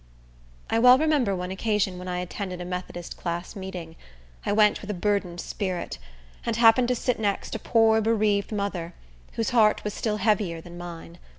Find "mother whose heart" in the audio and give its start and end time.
8.51-9.83